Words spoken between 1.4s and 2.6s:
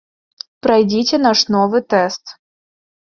новы тэст.